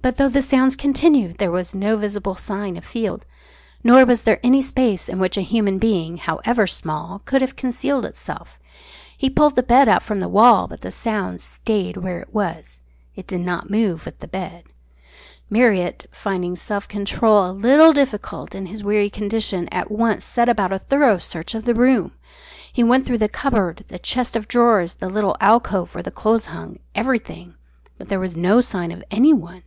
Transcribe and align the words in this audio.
But 0.00 0.16
though 0.16 0.28
the 0.28 0.42
sounds 0.42 0.76
continued 0.76 1.38
there 1.38 1.50
was 1.50 1.74
no 1.74 1.96
visible 1.96 2.36
sign 2.36 2.76
of 2.76 2.84
Field, 2.84 3.26
nor 3.82 4.04
was 4.06 4.22
there 4.22 4.38
any 4.44 4.62
space 4.62 5.08
in 5.08 5.18
which 5.18 5.36
a 5.36 5.40
human 5.42 5.78
being, 5.80 6.18
however 6.18 6.68
small, 6.68 7.20
could 7.24 7.40
have 7.42 7.56
concealed 7.56 8.04
itself. 8.04 8.60
He 9.16 9.28
pulled 9.28 9.56
the 9.56 9.62
bed 9.64 9.88
out 9.88 10.04
from 10.04 10.20
the 10.20 10.28
wall, 10.28 10.68
but 10.68 10.82
the 10.82 10.92
sound 10.92 11.40
stayed 11.40 11.96
where 11.96 12.20
it 12.20 12.32
was. 12.32 12.78
It 13.16 13.26
did 13.26 13.40
not 13.40 13.70
move 13.70 14.04
with 14.04 14.20
the 14.20 14.28
bed. 14.28 14.66
Marriott, 15.50 16.06
finding 16.12 16.54
self 16.54 16.86
control 16.86 17.50
a 17.50 17.50
little 17.50 17.92
difficult 17.92 18.54
in 18.54 18.66
his 18.66 18.84
weary 18.84 19.10
condition, 19.10 19.68
at 19.72 19.90
once 19.90 20.24
set 20.24 20.48
about 20.48 20.72
a 20.72 20.78
thorough 20.78 21.18
search 21.18 21.56
of 21.56 21.64
the 21.64 21.74
room. 21.74 22.12
He 22.72 22.84
went 22.84 23.04
through 23.04 23.18
the 23.18 23.28
cupboard, 23.28 23.84
the 23.88 23.98
chest 23.98 24.36
of 24.36 24.46
drawers, 24.46 24.94
the 24.94 25.10
little 25.10 25.36
alcove 25.40 25.92
where 25.92 26.04
the 26.04 26.12
clothes 26.12 26.46
hung 26.46 26.78
everything. 26.94 27.56
But 27.98 28.08
there 28.08 28.20
was 28.20 28.36
no 28.36 28.60
sign 28.60 28.92
of 28.92 29.02
anyone. 29.10 29.64